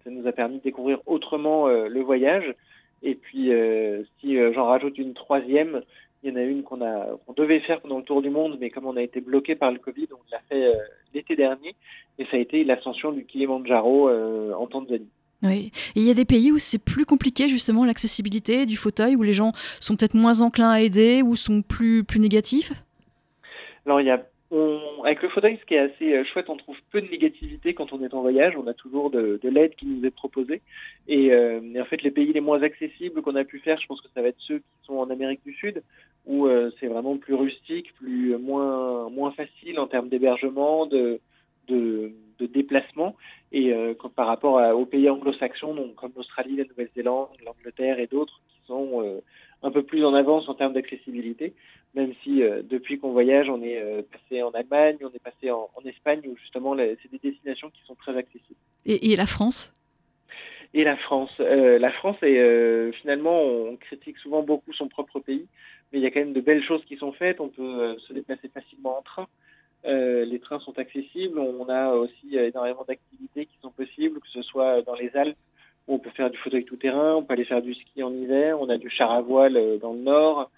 ça 0.03 0.09
nous 0.09 0.27
a 0.27 0.31
permis 0.31 0.57
de 0.57 0.63
découvrir 0.63 0.99
autrement 1.05 1.67
euh, 1.67 1.87
le 1.87 2.01
voyage. 2.01 2.53
Et 3.03 3.15
puis, 3.15 3.51
euh, 3.51 4.03
si 4.19 4.37
euh, 4.37 4.53
j'en 4.53 4.65
rajoute 4.65 4.97
une 4.97 5.13
troisième, 5.13 5.81
il 6.23 6.29
y 6.29 6.33
en 6.33 6.35
a 6.35 6.43
une 6.43 6.63
qu'on 6.63 6.81
a 6.81 7.17
qu'on 7.25 7.33
devait 7.33 7.61
faire 7.61 7.81
pendant 7.81 7.97
le 7.97 8.03
tour 8.03 8.21
du 8.21 8.29
monde, 8.29 8.57
mais 8.59 8.69
comme 8.69 8.85
on 8.85 8.95
a 8.95 9.01
été 9.01 9.21
bloqué 9.21 9.55
par 9.55 9.71
le 9.71 9.79
Covid, 9.79 10.07
on 10.11 10.19
l'a 10.31 10.39
fait 10.49 10.71
l'été 11.15 11.35
dernier, 11.35 11.73
et 12.19 12.25
ça 12.25 12.37
a 12.37 12.39
été 12.39 12.63
l'ascension 12.63 13.11
du 13.11 13.25
Kilimanjaro 13.25 14.07
en 14.53 14.67
Tanzanie. 14.67 15.09
Oui, 15.41 15.71
et 15.95 15.99
il 15.99 16.03
y 16.03 16.11
a 16.11 16.13
des 16.13 16.25
pays 16.25 16.51
où 16.51 16.59
c'est 16.59 16.77
plus 16.77 17.05
compliqué 17.05 17.49
justement 17.49 17.85
l'accessibilité 17.85 18.67
du 18.67 18.77
fauteuil, 18.77 19.15
où 19.15 19.23
les 19.23 19.33
gens 19.33 19.51
sont 19.79 19.95
peut-être 19.95 20.13
moins 20.13 20.41
enclins 20.41 20.69
à 20.69 20.81
aider, 20.81 21.23
ou 21.23 21.35
sont 21.35 21.63
plus 21.63 22.03
plus 22.03 22.19
négatifs? 22.19 22.71
Alors 23.87 23.99
il 23.99 24.05
y 24.05 24.11
a 24.11 24.23
on, 24.51 25.03
avec 25.03 25.21
le 25.21 25.29
fauteuil, 25.29 25.57
ce 25.59 25.65
qui 25.65 25.75
est 25.75 25.79
assez 25.79 26.13
euh, 26.13 26.23
chouette, 26.25 26.49
on 26.49 26.57
trouve 26.57 26.75
peu 26.91 27.01
de 27.01 27.09
négativité 27.09 27.73
quand 27.73 27.93
on 27.93 28.03
est 28.03 28.13
en 28.13 28.21
voyage. 28.21 28.55
On 28.57 28.67
a 28.67 28.73
toujours 28.73 29.09
de, 29.09 29.39
de 29.41 29.49
l'aide 29.49 29.75
qui 29.75 29.85
nous 29.85 30.05
est 30.05 30.11
proposée. 30.11 30.61
Et, 31.07 31.31
euh, 31.31 31.61
en 31.79 31.85
fait, 31.85 32.03
les 32.03 32.11
pays 32.11 32.33
les 32.33 32.41
moins 32.41 32.61
accessibles 32.61 33.21
qu'on 33.21 33.35
a 33.35 33.45
pu 33.45 33.59
faire, 33.59 33.79
je 33.79 33.87
pense 33.87 34.01
que 34.01 34.09
ça 34.13 34.21
va 34.21 34.27
être 34.27 34.39
ceux 34.39 34.59
qui 34.59 34.85
sont 34.85 34.95
en 34.95 35.09
Amérique 35.09 35.41
du 35.45 35.53
Sud, 35.53 35.81
où 36.25 36.47
euh, 36.47 36.69
c'est 36.79 36.87
vraiment 36.87 37.17
plus 37.17 37.33
rustique, 37.33 37.93
plus 37.95 38.37
moins 38.37 39.09
moins 39.09 39.31
facile 39.31 39.79
en 39.79 39.87
termes 39.87 40.09
d'hébergement, 40.09 40.85
de, 40.85 41.19
de, 41.67 42.11
de 42.41 42.47
déplacement. 42.47 43.15
Et 43.51 43.73
euh, 43.73 43.93
quand, 43.97 44.09
par 44.09 44.27
rapport 44.27 44.59
à, 44.59 44.75
aux 44.75 44.85
pays 44.85 45.09
anglo-saxons, 45.09 45.75
donc 45.75 45.95
comme 45.95 46.11
l'Australie, 46.15 46.55
la 46.57 46.65
Nouvelle-Zélande, 46.65 47.29
l'Angleterre 47.45 47.99
et 47.99 48.07
d'autres, 48.07 48.41
qui 48.49 48.67
sont 48.67 49.01
euh, 49.01 49.19
un 49.63 49.71
peu 49.71 49.83
plus 49.83 50.03
en 50.03 50.13
avance 50.13 50.49
en 50.49 50.55
termes 50.55 50.73
d'accessibilité 50.73 51.53
même 51.93 52.13
si 52.23 52.41
euh, 52.41 52.61
depuis 52.63 52.99
qu'on 52.99 53.11
voyage, 53.11 53.49
on 53.49 53.61
est 53.61 53.81
euh, 53.81 54.01
passé 54.01 54.41
en 54.41 54.51
Allemagne, 54.51 54.97
on 55.01 55.09
est 55.09 55.23
passé 55.23 55.51
en, 55.51 55.69
en 55.75 55.81
Espagne, 55.85 56.21
où 56.25 56.35
justement 56.37 56.75
c'est 56.77 57.11
des 57.11 57.19
destinations 57.31 57.69
qui 57.69 57.81
sont 57.85 57.95
très 57.95 58.15
accessibles. 58.15 58.59
Et, 58.85 59.11
et 59.11 59.15
la 59.15 59.25
France? 59.25 59.73
Et 60.73 60.85
la 60.85 60.95
France, 60.95 61.31
euh, 61.41 61.77
la 61.79 61.91
France 61.91 62.15
est 62.21 62.91
finalement, 63.01 63.41
on 63.41 63.75
critique 63.75 64.17
souvent 64.19 64.41
beaucoup 64.41 64.71
son 64.71 64.87
propre 64.87 65.19
pays, 65.19 65.45
mais 65.91 65.99
il 65.99 66.01
y 66.01 66.05
a 66.05 66.11
quand 66.11 66.21
même 66.21 66.33
de 66.33 66.39
belles 66.39 66.63
choses 66.63 66.83
qui 66.85 66.95
sont 66.95 67.11
faites. 67.11 67.41
On 67.41 67.49
peut 67.49 67.97
se 68.07 68.13
déplacer 68.13 68.47
facilement 68.47 68.99
en 68.99 69.01
train. 69.01 69.27
Les 69.83 70.39
trains 70.39 70.59
sont 70.59 70.77
accessibles. 70.77 71.39
On 71.39 71.67
a 71.69 71.91
aussi 71.93 72.35
énormément 72.35 72.85
d'activités 72.87 73.45
qui 73.45 73.57
sont 73.61 73.71
possibles, 73.71 74.19
que 74.19 74.29
ce 74.29 74.41
soit 74.41 74.81
dans 74.83 74.95
les 74.95 75.15
Alpes 75.15 75.37
où 75.87 75.95
on 75.95 75.99
peut 75.99 76.11
faire 76.11 76.29
du 76.29 76.37
fauteuil 76.37 76.63
tout 76.63 76.75
terrain, 76.75 77.15
on 77.15 77.23
peut 77.23 77.33
aller 77.33 77.45
faire 77.45 77.61
du 77.61 77.73
ski 77.73 78.03
en 78.03 78.13
hiver. 78.13 78.59
On 78.61 78.69
a 78.69 78.77
du 78.77 78.89
char 78.89 79.11
à 79.11 79.21
voile 79.21 79.79
dans 79.81 79.93
le 79.93 79.99
nord 79.99 80.49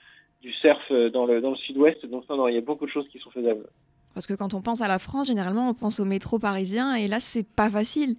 du 0.43 0.51
surf 0.51 0.83
euh, 0.91 1.09
dans 1.09 1.25
le, 1.25 1.41
dans 1.41 1.51
le 1.51 1.55
sud-ouest. 1.55 2.05
Donc 2.05 2.29
non, 2.29 2.35
non, 2.35 2.47
il 2.47 2.55
y 2.55 2.57
a 2.57 2.61
beaucoup 2.61 2.85
de 2.85 2.91
choses 2.91 3.07
qui 3.07 3.17
sont 3.19 3.31
faisables. 3.31 3.65
Parce 4.13 4.27
que 4.27 4.33
quand 4.33 4.53
on 4.53 4.61
pense 4.61 4.81
à 4.81 4.87
la 4.87 4.99
France, 4.99 5.27
généralement, 5.27 5.69
on 5.69 5.73
pense 5.73 5.99
au 5.99 6.05
métro 6.05 6.37
parisien, 6.37 6.93
et 6.93 7.07
là, 7.07 7.19
c'est 7.19 7.47
pas 7.47 7.69
facile. 7.69 8.15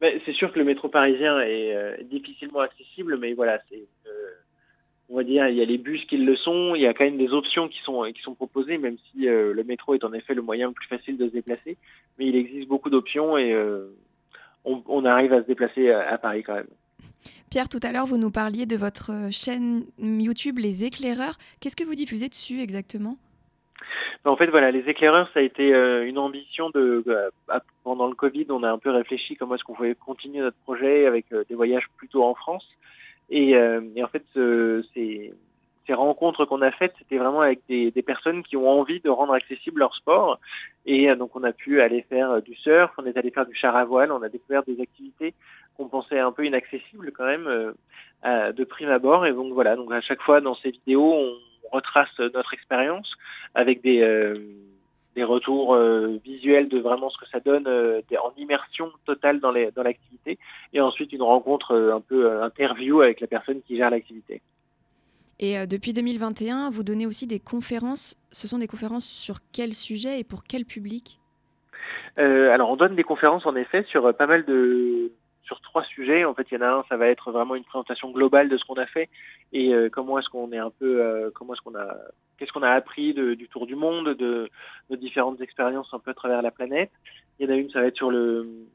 Ben, 0.00 0.20
c'est 0.24 0.32
sûr 0.32 0.52
que 0.52 0.58
le 0.58 0.64
métro 0.64 0.88
parisien 0.88 1.40
est 1.40 1.74
euh, 1.74 1.96
difficilement 2.04 2.60
accessible, 2.60 3.18
mais 3.18 3.32
voilà, 3.32 3.58
c'est, 3.68 3.82
euh, 3.99 3.99
on 5.10 5.16
va 5.16 5.24
dire, 5.24 5.48
il 5.48 5.56
y 5.56 5.62
a 5.62 5.64
les 5.64 5.78
bus 5.78 6.04
qui 6.06 6.16
le 6.16 6.36
sont, 6.36 6.74
il 6.74 6.82
y 6.82 6.86
a 6.86 6.94
quand 6.94 7.04
même 7.04 7.18
des 7.18 7.32
options 7.32 7.68
qui 7.68 7.80
sont 7.80 8.02
qui 8.14 8.22
sont 8.22 8.34
proposées, 8.34 8.78
même 8.78 8.96
si 9.10 9.28
euh, 9.28 9.52
le 9.52 9.64
métro 9.64 9.94
est 9.94 10.04
en 10.04 10.12
effet 10.12 10.34
le 10.34 10.42
moyen 10.42 10.68
le 10.68 10.72
plus 10.72 10.86
facile 10.86 11.16
de 11.16 11.26
se 11.28 11.32
déplacer, 11.32 11.76
mais 12.18 12.26
il 12.26 12.36
existe 12.36 12.68
beaucoup 12.68 12.90
d'options 12.90 13.36
et 13.36 13.52
euh, 13.52 13.88
on, 14.64 14.82
on, 14.86 15.04
arrive 15.04 15.32
à 15.32 15.42
se 15.42 15.46
déplacer 15.46 15.90
à, 15.90 16.12
à 16.12 16.18
Paris 16.18 16.42
quand 16.44 16.54
même. 16.54 16.68
Pierre, 17.50 17.68
tout 17.68 17.80
à 17.82 17.90
l'heure, 17.90 18.06
vous 18.06 18.18
nous 18.18 18.30
parliez 18.30 18.66
de 18.66 18.76
votre 18.76 19.10
chaîne 19.32 19.84
YouTube 19.98 20.58
Les 20.58 20.84
Éclaireurs. 20.84 21.36
Qu'est-ce 21.60 21.74
que 21.74 21.82
vous 21.82 21.96
diffusez 21.96 22.28
dessus 22.28 22.60
exactement? 22.60 23.16
En 24.24 24.36
fait, 24.36 24.48
voilà, 24.48 24.70
les 24.70 24.86
éclaireurs, 24.88 25.28
ça 25.32 25.40
a 25.40 25.42
été 25.42 25.72
euh, 25.72 26.06
une 26.06 26.18
ambition 26.18 26.68
de. 26.70 27.02
Euh, 27.06 27.30
pendant 27.84 28.06
le 28.06 28.14
Covid, 28.14 28.46
on 28.50 28.62
a 28.62 28.70
un 28.70 28.78
peu 28.78 28.90
réfléchi 28.90 29.34
comment 29.34 29.54
est-ce 29.54 29.64
qu'on 29.64 29.74
pouvait 29.74 29.94
continuer 29.94 30.40
notre 30.40 30.58
projet 30.58 31.06
avec 31.06 31.24
euh, 31.32 31.44
des 31.48 31.54
voyages 31.54 31.88
plutôt 31.96 32.22
en 32.22 32.34
France. 32.34 32.66
Et, 33.30 33.54
euh, 33.54 33.80
et 33.94 34.02
en 34.02 34.08
fait, 34.08 34.24
c'est 34.34 35.32
ces 35.86 35.94
rencontres 35.94 36.44
qu'on 36.44 36.62
a 36.62 36.70
faites, 36.70 36.92
c'était 36.98 37.16
vraiment 37.16 37.40
avec 37.40 37.60
des, 37.68 37.90
des, 37.90 38.02
personnes 38.02 38.42
qui 38.42 38.56
ont 38.56 38.68
envie 38.68 39.00
de 39.00 39.08
rendre 39.08 39.32
accessible 39.32 39.80
leur 39.80 39.94
sport. 39.96 40.38
Et 40.86 41.12
donc, 41.16 41.34
on 41.34 41.42
a 41.42 41.52
pu 41.52 41.80
aller 41.80 42.02
faire 42.02 42.42
du 42.42 42.54
surf, 42.54 42.92
on 42.98 43.06
est 43.06 43.16
allé 43.16 43.30
faire 43.30 43.46
du 43.46 43.54
char 43.54 43.74
à 43.74 43.84
voile, 43.84 44.12
on 44.12 44.22
a 44.22 44.28
découvert 44.28 44.62
des 44.62 44.80
activités 44.80 45.34
qu'on 45.76 45.88
pensait 45.88 46.18
un 46.18 46.32
peu 46.32 46.44
inaccessibles 46.44 47.12
quand 47.12 47.24
même 47.24 47.74
euh, 48.24 48.52
de 48.52 48.64
prime 48.64 48.90
abord. 48.90 49.26
Et 49.26 49.32
donc, 49.32 49.52
voilà, 49.52 49.76
donc 49.76 49.92
à 49.92 50.00
chaque 50.00 50.20
fois 50.20 50.40
dans 50.40 50.54
ces 50.56 50.70
vidéos, 50.70 51.12
on 51.12 51.76
retrace 51.76 52.18
notre 52.34 52.52
expérience 52.52 53.10
avec 53.54 53.80
des, 53.82 54.00
euh, 54.02 54.38
des 55.16 55.24
retours 55.24 55.74
euh, 55.74 56.18
visuels 56.24 56.68
de 56.68 56.78
vraiment 56.78 57.10
ce 57.10 57.18
que 57.18 57.28
ça 57.30 57.40
donne 57.40 57.66
euh, 57.66 58.00
en 58.22 58.32
immersion 58.36 58.90
totale 59.06 59.40
dans 59.40 59.50
l'activité 59.50 60.38
dans 60.72 60.78
et 60.78 60.80
ensuite 60.80 61.12
une 61.12 61.22
rencontre 61.22 61.72
euh, 61.72 61.94
un 61.94 62.00
peu 62.00 62.42
interview 62.42 63.00
avec 63.00 63.20
la 63.20 63.26
personne 63.26 63.60
qui 63.62 63.76
gère 63.76 63.90
l'activité. 63.90 64.40
Et 65.42 65.66
depuis 65.66 65.94
2021, 65.94 66.68
vous 66.68 66.82
donnez 66.82 67.06
aussi 67.06 67.26
des 67.26 67.40
conférences. 67.40 68.14
Ce 68.30 68.46
sont 68.46 68.58
des 68.58 68.66
conférences 68.66 69.06
sur 69.06 69.38
quel 69.52 69.72
sujet 69.72 70.20
et 70.20 70.24
pour 70.24 70.44
quel 70.44 70.66
public? 70.66 71.18
Alors, 72.18 72.68
on 72.68 72.76
donne 72.76 72.94
des 72.94 73.04
conférences 73.04 73.46
en 73.46 73.56
effet 73.56 73.82
sur 73.84 74.14
pas 74.14 74.26
mal 74.26 74.44
de 74.44 75.10
sur 75.42 75.62
trois 75.62 75.82
sujets. 75.84 76.26
En 76.26 76.34
fait, 76.34 76.46
il 76.50 76.56
y 76.56 76.58
en 76.58 76.60
a 76.60 76.68
un, 76.68 76.84
ça 76.90 76.98
va 76.98 77.06
être 77.06 77.32
vraiment 77.32 77.54
une 77.54 77.64
présentation 77.64 78.10
globale 78.10 78.50
de 78.50 78.58
ce 78.58 78.66
qu'on 78.66 78.74
a 78.74 78.84
fait 78.84 79.08
et 79.54 79.72
comment 79.90 80.18
est-ce 80.18 80.28
qu'on 80.28 80.52
est 80.52 80.58
un 80.58 80.70
peu, 80.78 81.32
comment 81.34 81.54
est-ce 81.54 81.62
qu'on 81.62 81.74
a, 81.74 81.96
qu'est-ce 82.40 82.52
qu'on 82.52 82.62
a 82.62 82.70
appris 82.70 83.12
de, 83.14 83.34
du 83.34 83.48
tour 83.48 83.66
du 83.66 83.76
monde, 83.76 84.14
de 84.14 84.48
nos 84.88 84.96
différentes 84.96 85.40
expériences 85.40 85.92
un 85.92 85.98
peu 85.98 86.10
à 86.10 86.14
travers 86.14 86.42
la 86.42 86.50
planète. 86.50 86.90
Il 87.38 87.46
y 87.46 87.48
en 87.48 87.54
a 87.54 87.56
une, 87.56 87.70
ça 87.70 87.80
va 87.80 87.86
être 87.86 87.96
sur 87.96 88.10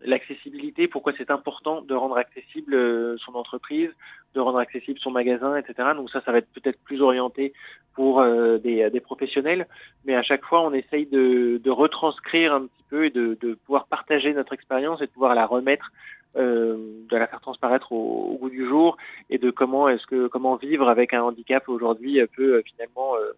l'accessibilité, 0.04 0.88
pourquoi 0.88 1.14
c'est 1.18 1.30
important 1.30 1.82
de 1.82 1.94
rendre 1.94 2.18
accessible 2.18 2.76
son 3.20 3.36
entreprise, 3.36 3.92
de 4.34 4.40
rendre 4.40 4.58
accessible 4.58 4.98
son 5.00 5.12
magasin, 5.12 5.56
etc. 5.56 5.90
Donc 5.96 6.10
ça, 6.10 6.22
ça 6.22 6.32
va 6.32 6.40
être 6.40 6.52
peut-être 6.52 6.80
plus 6.84 7.02
orienté 7.02 7.54
pour 7.94 8.24
des, 8.24 8.90
des 8.90 9.00
professionnels, 9.02 9.68
mais 10.04 10.16
à 10.16 10.24
chaque 10.24 10.44
fois, 10.46 10.62
on 10.62 10.74
essaye 10.74 11.06
de, 11.06 11.62
de 11.64 11.70
retranscrire 11.70 12.56
un 12.56 12.62
petit 12.62 12.84
peu 12.90 13.06
et 13.06 13.12
de, 13.12 13.38
de 13.40 13.54
pouvoir 13.54 13.86
partager 13.86 14.34
notre 14.34 14.54
expérience 14.54 15.00
et 15.00 15.06
de 15.06 15.12
pouvoir 15.12 15.36
la 15.36 15.46
remettre, 15.46 15.92
euh, 16.38 16.76
de 17.10 17.16
la 17.16 17.28
faire 17.28 17.40
transparaître 17.40 17.94
au, 17.94 18.34
au, 18.34 18.38
goût 18.38 18.50
du 18.50 18.68
jour 18.68 18.98
et 19.30 19.38
de 19.38 19.52
comment 19.52 19.88
est-ce 19.88 20.06
que 20.06 20.28
comment 20.28 20.58
vivre 20.58 20.90
avec 20.90 21.14
un 21.14 21.22
handicap 21.22 21.70
aujourd'hui 21.70 22.20
peut 22.36 22.56
euh, 22.56 22.62
finalement 22.64 23.16
euh, 23.16 23.32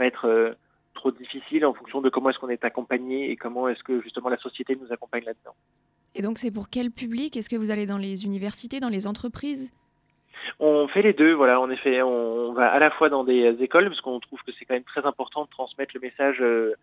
pas 0.00 0.08
être 0.12 0.26
euh, 0.26 0.54
trop 0.94 1.10
difficile 1.22 1.62
en 1.70 1.74
fonction 1.78 2.00
de 2.00 2.08
comment 2.10 2.30
est-ce 2.30 2.40
qu'on 2.40 2.54
est 2.56 2.64
accompagné 2.64 3.30
et 3.30 3.36
comment 3.36 3.68
est-ce 3.70 3.82
que 3.88 4.00
justement 4.06 4.30
la 4.36 4.40
société 4.46 4.70
nous 4.80 4.90
accompagne 4.96 5.24
là-dedans. 5.30 5.54
Et 6.16 6.22
donc 6.22 6.38
c'est 6.38 6.54
pour 6.58 6.66
quel 6.74 6.90
public? 6.90 7.36
Est-ce 7.36 7.50
que 7.52 7.60
vous 7.62 7.70
allez 7.70 7.86
dans 7.86 8.02
les 8.08 8.24
universités, 8.30 8.80
dans 8.80 8.94
les 8.96 9.06
entreprises? 9.06 9.64
On 10.58 10.88
fait 10.88 11.04
les 11.08 11.12
deux, 11.12 11.34
voilà. 11.42 11.60
En 11.60 11.70
effet, 11.76 12.02
on 12.02 12.52
va 12.58 12.66
à 12.78 12.78
la 12.86 12.90
fois 12.96 13.08
dans 13.08 13.24
des 13.32 13.44
écoles 13.66 13.88
parce 13.90 14.00
qu'on 14.00 14.20
trouve 14.20 14.40
que 14.46 14.52
c'est 14.56 14.64
quand 14.66 14.78
même 14.78 14.90
très 14.94 15.04
important 15.12 15.44
de 15.44 15.50
transmettre 15.50 15.92
le 15.94 16.00
message 16.00 16.38
euh, 16.40 16.74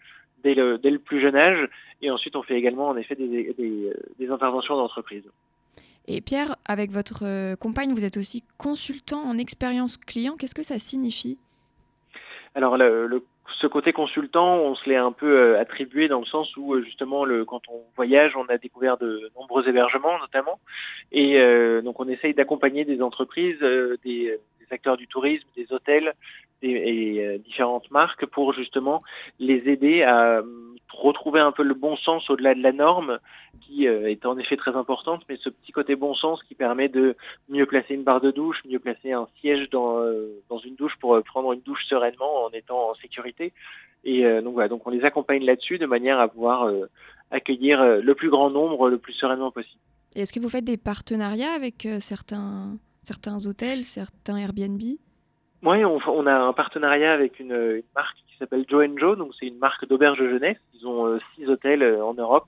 dès 0.44 0.54
le, 0.54 0.78
dès 0.78 0.92
le 0.92 1.00
plus 1.00 1.20
jeune 1.26 1.36
âge, 1.36 1.62
et 2.04 2.10
ensuite 2.16 2.36
on 2.36 2.44
fait 2.44 2.58
également 2.62 2.88
en 2.94 2.98
effet 3.02 3.16
des, 3.16 3.54
des, 3.60 3.94
des 4.20 4.30
interventions 4.36 4.76
d'entreprise. 4.78 5.26
Et 6.10 6.22
Pierre, 6.22 6.56
avec 6.66 6.92
votre 6.92 7.26
euh, 7.26 7.56
compagne, 7.56 7.92
vous 7.94 8.06
êtes 8.06 8.18
aussi 8.18 8.40
consultant 8.58 9.24
en 9.32 9.38
expérience 9.38 9.98
client. 9.98 10.36
Qu'est-ce 10.38 10.56
que 10.56 10.70
ça 10.74 10.80
signifie? 10.80 11.38
Alors 12.58 12.76
le, 12.76 13.06
le 13.06 13.24
ce 13.62 13.68
côté 13.68 13.94
consultant, 13.94 14.58
on 14.58 14.74
se 14.74 14.90
l'est 14.90 14.96
un 14.96 15.12
peu 15.12 15.28
euh, 15.28 15.60
attribué 15.60 16.08
dans 16.08 16.20
le 16.20 16.26
sens 16.26 16.58
où 16.58 16.74
euh, 16.74 16.82
justement, 16.84 17.24
le, 17.24 17.46
quand 17.46 17.62
on 17.70 17.84
voyage, 17.96 18.36
on 18.36 18.46
a 18.46 18.58
découvert 18.58 18.98
de 18.98 19.30
nombreux 19.36 19.70
hébergements 19.70 20.18
notamment, 20.18 20.60
et 21.12 21.40
euh, 21.40 21.84
donc 21.84 22.00
on 22.00 22.08
essaye 22.08 22.34
d'accompagner 22.34 22.84
des 22.84 23.04
entreprises, 23.04 23.60
des, 23.60 23.98
des, 24.04 24.40
acteurs 24.72 24.98
du 24.98 25.08
tourisme, 25.08 25.48
des 25.56 25.72
hôtels 25.72 26.14
et 26.62 27.40
différentes 27.46 27.90
marques 27.92 28.26
pour 28.26 28.54
justement 28.54 29.04
les 29.40 29.70
aider 29.70 30.04
à 30.04 30.42
retrouver 30.90 31.40
un 31.40 31.52
peu 31.52 31.64
le 31.64 31.74
bon 31.74 31.96
sens 31.98 32.30
au-delà 32.30 32.56
de 32.56 32.62
la 32.62 32.72
norme, 32.72 33.20
qui 33.62 33.88
euh, 33.88 34.10
est 34.10 34.26
en 34.26 34.38
effet 34.38 34.58
très 34.58 34.76
importante, 34.76 35.24
mais 35.30 35.38
ce 35.42 35.50
petit 35.50 35.72
côté 35.72 35.96
bon 35.96 36.14
sens 36.14 36.42
qui 36.44 36.56
permet 36.56 36.90
de 36.90 37.16
mieux 37.50 37.66
placer 37.66 37.94
une 37.94 38.04
barre 38.04 38.22
de 38.22 38.32
douche, 38.32 38.58
mieux 38.68 38.80
placer 38.80 39.12
un 39.12 39.28
siège 39.40 39.70
dans, 39.70 40.00
euh, 40.00 40.42
dans 40.50 40.60
une 40.60 40.76
douche 40.76 40.96
pour 41.00 41.16
euh, 41.16 41.22
prendre 41.22 41.54
une 41.54 41.62
douche 41.62 41.86
sereinement 41.88 42.46
en 42.46 42.50
étant 42.52 42.92
en 42.92 42.96
sécurité. 42.96 43.54
Et 44.04 44.24
donc 44.42 44.54
voilà, 44.54 44.70
donc 44.70 44.86
on 44.88 44.90
les 44.90 45.04
accompagne 45.04 45.44
là-dessus 45.44 45.80
de 45.80 45.86
manière 45.86 46.20
à 46.20 46.30
pouvoir 46.30 46.72
accueillir 47.32 47.84
le 47.84 48.16
plus 48.16 48.30
grand 48.30 48.50
nombre 48.50 48.90
le 48.90 49.00
plus 49.00 49.12
sereinement 49.12 49.52
possible. 49.52 49.82
Est-ce 50.16 50.32
que 50.32 50.40
vous 50.40 50.48
faites 50.48 50.64
des 50.64 50.78
partenariats 50.78 51.52
avec 51.54 51.86
certains, 52.00 52.78
certains 53.02 53.46
hôtels, 53.46 53.84
certains 53.84 54.38
Airbnb? 54.38 54.80
Oui, 55.64 55.84
on, 55.84 56.00
on, 56.08 56.28
a 56.28 56.34
un 56.34 56.54
partenariat 56.54 57.14
avec 57.14 57.40
une, 57.40 57.54
une 57.54 57.84
marque 57.96 58.18
qui 58.28 58.38
s'appelle 58.38 58.66
Joe 58.70 58.88
Joe, 58.98 59.18
donc 59.18 59.32
c'est 59.40 59.48
une 59.48 59.58
marque 59.58 59.88
d'auberge 59.88 60.20
jeunesse. 60.20 60.58
Ils 60.74 60.88
ont 60.88 61.08
euh, 61.08 61.20
six 61.36 61.48
hôtels 61.48 61.82
euh, 61.82 62.04
en 62.04 62.14
Europe 62.14 62.46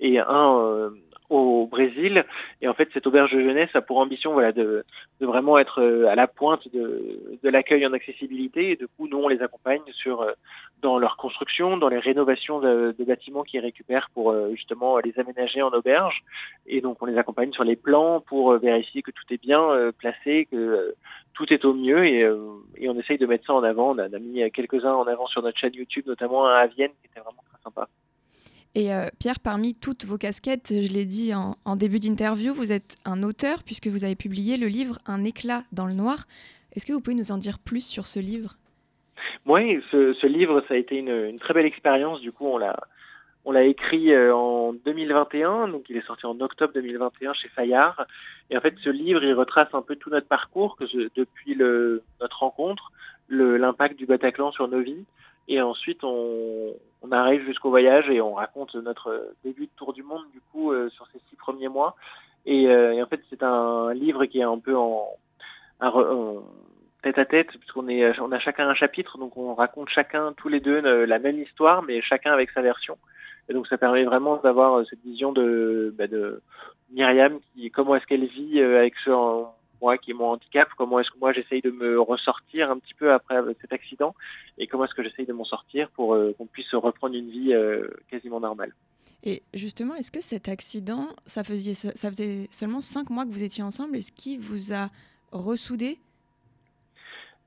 et 0.00 0.18
un 0.18 0.58
euh, 0.58 0.90
au 1.30 1.66
Brésil. 1.66 2.24
Et 2.62 2.68
en 2.68 2.74
fait, 2.74 2.88
cette 2.92 3.06
auberge 3.06 3.32
de 3.32 3.40
jeunesse 3.40 3.70
a 3.74 3.80
pour 3.80 3.98
ambition 3.98 4.32
voilà, 4.32 4.52
de, 4.52 4.84
de 5.20 5.26
vraiment 5.26 5.58
être 5.58 5.82
à 6.08 6.14
la 6.14 6.26
pointe 6.26 6.66
de, 6.72 7.38
de 7.42 7.48
l'accueil 7.48 7.86
en 7.86 7.92
accessibilité. 7.92 8.70
Et 8.70 8.76
du 8.76 8.86
coup, 8.88 9.08
nous, 9.08 9.18
on 9.18 9.28
les 9.28 9.42
accompagne 9.42 9.82
sur, 9.92 10.26
dans 10.82 10.98
leur 10.98 11.16
construction, 11.16 11.76
dans 11.76 11.88
les 11.88 11.98
rénovations 11.98 12.60
de, 12.60 12.94
de 12.98 13.04
bâtiments 13.04 13.42
qu'ils 13.42 13.60
récupèrent 13.60 14.08
pour 14.14 14.34
justement 14.50 14.98
les 14.98 15.18
aménager 15.18 15.62
en 15.62 15.70
auberge. 15.70 16.22
Et 16.66 16.80
donc, 16.80 17.02
on 17.02 17.06
les 17.06 17.18
accompagne 17.18 17.52
sur 17.52 17.64
les 17.64 17.76
plans 17.76 18.20
pour 18.20 18.52
vérifier 18.58 19.02
que 19.02 19.10
tout 19.10 19.24
est 19.30 19.40
bien 19.40 19.92
placé, 19.98 20.46
que 20.50 20.94
tout 21.34 21.52
est 21.52 21.64
au 21.64 21.74
mieux 21.74 22.06
et, 22.06 22.20
et, 22.76 22.88
on 22.88 22.98
essaye 22.98 23.18
de 23.18 23.26
mettre 23.26 23.46
ça 23.46 23.54
en 23.54 23.62
avant. 23.62 23.94
On 23.94 23.98
a, 23.98 24.08
mis 24.18 24.50
quelques-uns 24.50 24.94
en 24.94 25.06
avant 25.06 25.26
sur 25.26 25.42
notre 25.42 25.58
chaîne 25.58 25.74
YouTube, 25.74 26.04
notamment 26.06 26.46
un 26.46 26.56
à 26.56 26.66
Vienne 26.66 26.90
qui 27.00 27.06
était 27.06 27.20
vraiment 27.20 27.44
très 27.52 27.62
sympa. 27.62 27.88
Et 28.78 28.94
euh, 28.94 29.08
Pierre, 29.18 29.40
parmi 29.40 29.74
toutes 29.74 30.04
vos 30.04 30.18
casquettes, 30.18 30.68
je 30.70 30.94
l'ai 30.94 31.04
dit 31.04 31.32
en, 31.34 31.74
début 31.74 31.98
d'interview, 31.98 32.54
vous 32.54 32.70
êtes 32.70 32.96
un 33.04 33.24
auteur 33.24 33.64
puisque 33.64 33.88
vous 33.88 34.04
avez 34.04 34.14
publié 34.14 34.56
le 34.56 34.68
livre 34.68 35.00
Un 35.04 35.24
éclat 35.24 35.64
dans 35.72 35.84
le 35.84 35.94
noir. 35.94 36.26
Est-ce 36.72 36.86
que 36.86 36.92
vous 36.92 37.00
pouvez 37.00 37.16
nous 37.16 37.32
en 37.32 37.38
dire 37.38 37.58
plus 37.58 37.84
sur 37.84 38.06
ce 38.06 38.20
livre? 38.20 38.54
Oui, 39.46 39.82
ce, 39.90 40.26
livre, 40.28 40.62
ça 40.68 40.74
a 40.74 40.76
été 40.76 40.94
une, 40.94 41.40
très 41.40 41.54
belle 41.54 41.66
expérience. 41.66 42.20
Du 42.20 42.30
coup, 42.30 42.46
on 42.46 42.56
l'a, 42.56 42.78
on 43.44 43.50
l'a 43.50 43.64
écrit 43.64 44.12
euh, 44.12 44.32
en 44.32 44.72
2021, 44.72 45.66
donc 45.66 45.90
il 45.90 45.96
est 45.96 46.06
sorti 46.06 46.26
en 46.26 46.40
octobre 46.40 46.72
2021 46.72 47.32
chez 47.34 47.48
Fayard. 47.48 48.06
Et 48.48 48.56
en 48.56 48.60
fait, 48.60 48.76
ce 48.84 48.90
livre, 48.90 49.24
il 49.24 49.34
retrace 49.34 49.74
un 49.74 49.82
peu 49.82 49.96
tout 49.96 50.10
notre 50.10 50.28
parcours 50.28 50.76
depuis 51.16 51.56
notre 51.56 52.38
rencontre, 52.38 52.92
l'impact 53.28 53.98
du 53.98 54.06
Bataclan 54.06 54.52
sur 54.52 54.68
nos 54.68 54.82
vies. 54.82 55.04
Et 55.48 55.60
ensuite, 55.60 56.04
on, 56.04 56.74
on 57.02 57.12
arrive 57.12 57.44
jusqu'au 57.44 57.70
voyage 57.70 58.08
et 58.10 58.20
on 58.20 58.34
raconte 58.34 58.74
notre 58.74 59.32
début 59.44 59.66
de 59.66 59.70
tour 59.76 59.92
du 59.92 60.02
monde, 60.02 60.24
du 60.32 60.40
coup, 60.52 60.72
euh, 60.72 60.90
sur 60.90 61.06
ces 61.08 61.18
six 61.30 61.36
premiers 61.36 61.68
mois. 61.68 61.96
Et, 62.46 62.68
euh, 62.68 62.92
et 62.92 63.02
en 63.02 63.06
fait, 63.06 63.20
c'est 63.30 63.42
un 63.42 63.92
livre 63.94 64.26
qui 64.26 64.40
est 64.40 64.44
un 64.44 64.58
peu 64.58 64.76
en, 64.76 65.08
en, 65.80 66.42
tête 67.02 67.18
à 67.18 67.24
tête, 67.24 67.48
puisqu'on 67.58 67.88
est, 67.88 68.18
on 68.20 68.32
a 68.32 68.38
chacun 68.38 68.68
un 68.68 68.74
chapitre, 68.74 69.18
donc 69.18 69.36
on 69.36 69.54
raconte 69.54 69.88
chacun, 69.88 70.32
tous 70.36 70.48
les 70.48 70.60
deux, 70.60 70.80
la 70.80 71.18
même 71.18 71.40
histoire, 71.40 71.82
mais 71.82 72.02
chacun 72.02 72.32
avec 72.32 72.50
sa 72.50 72.62
version. 72.62 72.98
Et 73.48 73.54
donc 73.54 73.66
ça 73.66 73.78
permet 73.78 74.04
vraiment 74.04 74.36
d'avoir 74.36 74.74
euh, 74.74 74.84
cette 74.88 75.02
vision 75.02 75.32
de, 75.32 75.94
bah, 75.96 76.06
de 76.06 76.42
Myriam, 76.92 77.38
qui, 77.40 77.70
comment 77.70 77.96
est-ce 77.96 78.06
qu'elle 78.06 78.26
vit 78.26 78.60
euh, 78.60 78.78
avec 78.78 78.94
ce, 79.04 79.10
moi 79.80 79.98
qui 79.98 80.10
est 80.10 80.14
mon 80.14 80.30
handicap, 80.30 80.68
comment 80.76 81.00
est-ce 81.00 81.10
que 81.10 81.18
moi 81.18 81.32
j'essaye 81.32 81.60
de 81.60 81.70
me 81.70 82.00
ressortir 82.00 82.70
un 82.70 82.78
petit 82.78 82.94
peu 82.94 83.12
après 83.12 83.36
cet 83.60 83.72
accident, 83.72 84.14
et 84.58 84.66
comment 84.66 84.84
est-ce 84.84 84.94
que 84.94 85.02
j'essaye 85.02 85.26
de 85.26 85.32
m'en 85.32 85.44
sortir 85.44 85.88
pour 85.90 86.14
euh, 86.14 86.34
qu'on 86.36 86.46
puisse 86.46 86.72
reprendre 86.74 87.14
une 87.14 87.30
vie 87.30 87.52
euh, 87.52 87.88
quasiment 88.10 88.40
normale. 88.40 88.72
Et 89.24 89.42
justement, 89.52 89.94
est-ce 89.94 90.12
que 90.12 90.20
cet 90.20 90.48
accident, 90.48 91.08
ça 91.26 91.42
faisait, 91.42 91.74
ça 91.74 92.08
faisait 92.08 92.46
seulement 92.50 92.80
cinq 92.80 93.10
mois 93.10 93.24
que 93.24 93.30
vous 93.30 93.42
étiez 93.42 93.64
ensemble, 93.64 93.96
est-ce 93.96 94.12
qu'il 94.12 94.38
vous 94.38 94.72
a 94.72 94.90
ressoudé? 95.32 95.98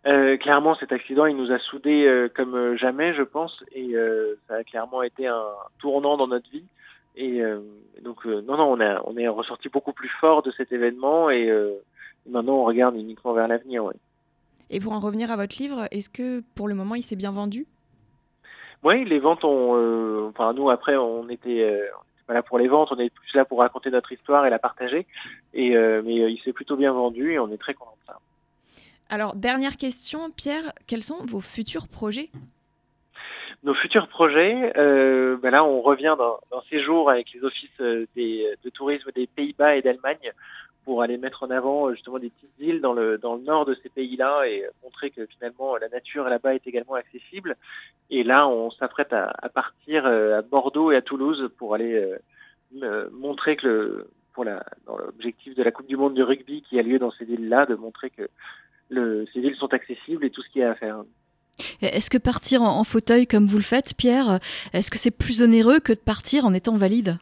Euh, 0.07 0.35
clairement, 0.37 0.75
cet 0.75 0.91
accident, 0.91 1.27
il 1.27 1.37
nous 1.37 1.51
a 1.51 1.59
soudés 1.59 2.05
euh, 2.05 2.27
comme 2.27 2.75
jamais, 2.75 3.13
je 3.13 3.21
pense, 3.21 3.63
et 3.71 3.95
euh, 3.95 4.35
ça 4.47 4.55
a 4.55 4.63
clairement 4.63 5.03
été 5.03 5.27
un 5.27 5.45
tournant 5.79 6.17
dans 6.17 6.27
notre 6.27 6.49
vie. 6.49 6.65
Et 7.17 7.41
donc, 8.01 8.23
non, 8.23 8.55
non, 8.55 8.71
on, 8.71 8.79
a, 8.79 9.01
on 9.03 9.17
est 9.17 9.27
ressorti 9.27 9.67
beaucoup 9.67 9.91
plus 9.91 10.07
fort 10.21 10.43
de 10.43 10.51
cet 10.51 10.71
événement, 10.71 11.29
et 11.29 11.51
maintenant, 12.29 12.55
on 12.55 12.65
regarde 12.65 12.95
uniquement 12.95 13.33
vers 13.33 13.47
l'avenir. 13.47 13.83
Ouais. 13.83 13.95
Et 14.69 14.79
pour 14.79 14.93
en 14.93 14.99
revenir 14.99 15.31
à 15.31 15.35
votre 15.35 15.55
livre, 15.59 15.87
est-ce 15.91 16.09
que 16.09 16.41
pour 16.55 16.67
le 16.67 16.75
moment, 16.75 16.95
il 16.95 17.03
s'est 17.03 17.15
bien 17.15 17.31
vendu? 17.31 17.67
Oui, 18.83 19.05
les 19.05 19.19
ventes 19.19 19.43
ont. 19.43 20.27
enfin, 20.29 20.53
nous, 20.53 20.69
après, 20.69 20.95
on 20.95 21.29
était. 21.29 21.89
on 21.97 22.25
pas 22.27 22.33
là 22.33 22.41
pour 22.41 22.57
les 22.57 22.67
ventes, 22.67 22.91
on 22.91 22.99
est 22.99 23.09
plus 23.09 23.33
là 23.35 23.45
pour 23.45 23.59
raconter 23.59 23.91
notre 23.91 24.11
histoire 24.11 24.45
et 24.45 24.49
la 24.49 24.59
partager. 24.59 25.05
Et, 25.53 25.71
mais 25.75 26.15
il 26.31 26.41
s'est 26.43 26.53
plutôt 26.53 26.77
bien 26.77 26.93
vendu, 26.93 27.33
et 27.33 27.39
on 27.39 27.51
est 27.51 27.57
très 27.57 27.73
content 27.73 27.95
de 28.01 28.05
ça. 28.07 28.19
Alors, 29.09 29.35
dernière 29.35 29.75
question, 29.75 30.31
Pierre, 30.31 30.71
quels 30.87 31.03
sont 31.03 31.25
vos 31.25 31.41
futurs 31.41 31.89
projets? 31.89 32.29
Nos 33.63 33.75
futurs 33.75 34.07
projets, 34.07 34.71
euh, 34.77 35.37
ben 35.37 35.51
là, 35.51 35.63
on 35.65 35.81
revient 35.81 36.15
dans, 36.17 36.39
dans 36.49 36.63
ces 36.69 36.79
jours 36.79 37.11
avec 37.11 37.31
les 37.33 37.43
offices 37.43 37.81
des, 38.15 38.47
de 38.63 38.69
tourisme 38.69 39.11
des 39.13 39.27
Pays-Bas 39.27 39.75
et 39.75 39.81
d'Allemagne 39.81 40.31
pour 40.85 41.01
aller 41.01 41.17
mettre 41.17 41.43
en 41.43 41.51
avant 41.51 41.91
justement 41.91 42.19
des 42.19 42.29
petites 42.29 42.59
îles 42.59 42.81
dans 42.81 42.93
le, 42.93 43.17
dans 43.17 43.35
le 43.35 43.43
nord 43.43 43.65
de 43.65 43.77
ces 43.83 43.89
pays-là 43.89 44.47
et 44.47 44.65
montrer 44.83 45.11
que 45.11 45.25
finalement 45.25 45.77
la 45.77 45.89
nature 45.89 46.27
là-bas 46.27 46.55
est 46.55 46.65
également 46.67 46.95
accessible. 46.95 47.55
Et 48.09 48.23
là, 48.23 48.47
on 48.47 48.71
s'apprête 48.71 49.13
à, 49.13 49.33
partir 49.53 50.05
à 50.05 50.41
Bordeaux 50.41 50.91
et 50.91 50.95
à 50.95 51.01
Toulouse 51.01 51.49
pour 51.57 51.75
aller 51.75 51.93
euh, 52.81 53.09
montrer 53.11 53.55
que 53.55 54.07
pour 54.33 54.45
dans 54.45 54.97
l'objectif 54.97 55.55
de 55.55 55.63
la 55.63 55.71
Coupe 55.71 55.87
du 55.87 55.97
Monde 55.97 56.13
du 56.13 56.23
rugby 56.23 56.61
qui 56.61 56.79
a 56.79 56.81
lieu 56.81 56.99
dans 56.99 57.11
ces 57.11 57.25
îles-là, 57.25 57.65
de 57.65 57.75
montrer 57.75 58.09
que 58.09 58.29
ces 58.89 59.39
villes 59.39 59.55
sont 59.57 59.73
accessibles 59.73 60.25
et 60.25 60.29
tout 60.29 60.41
ce 60.41 60.49
qu'il 60.49 60.61
y 60.61 60.63
a 60.63 60.71
à 60.71 60.75
faire. 60.75 61.03
Est-ce 61.81 62.09
que 62.09 62.17
partir 62.17 62.61
en, 62.61 62.79
en, 62.79 62.83
fauteuil 62.83 63.27
comme 63.27 63.45
vous 63.45 63.57
le 63.57 63.63
faites, 63.63 63.93
Pierre, 63.95 64.39
est-ce 64.73 64.89
que 64.89 64.97
c'est 64.97 65.11
plus 65.11 65.41
onéreux 65.41 65.79
que 65.79 65.93
de 65.93 65.99
partir 65.99 66.45
en 66.45 66.53
étant 66.53 66.75
valide? 66.75 67.17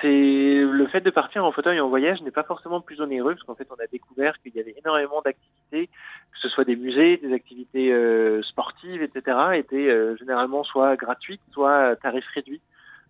C'est 0.00 0.08
le 0.08 0.86
fait 0.86 1.00
de 1.00 1.10
partir 1.10 1.44
en 1.44 1.52
fauteuil 1.52 1.80
en 1.80 1.88
voyage 1.88 2.22
n'est 2.22 2.30
pas 2.30 2.42
forcément 2.42 2.80
plus 2.80 3.00
onéreux 3.00 3.34
parce 3.34 3.44
qu'en 3.44 3.54
fait 3.54 3.68
on 3.70 3.82
a 3.82 3.86
découvert 3.86 4.40
qu'il 4.40 4.54
y 4.54 4.60
avait 4.60 4.74
énormément 4.78 5.20
d'activités, 5.22 5.86
que 6.32 6.38
ce 6.40 6.48
soit 6.48 6.64
des 6.64 6.76
musées, 6.76 7.18
des 7.18 7.32
activités 7.32 7.92
euh, 7.92 8.42
sportives, 8.42 9.02
etc., 9.02 9.36
étaient 9.54 9.76
euh, 9.76 10.16
généralement 10.16 10.64
soit 10.64 10.96
gratuites, 10.96 11.40
soit 11.52 11.88
à 11.88 11.96
tarif 11.96 12.24
réduit 12.34 12.60